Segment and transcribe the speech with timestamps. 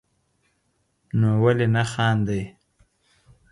[1.19, 2.43] نو ولي نه خاندئ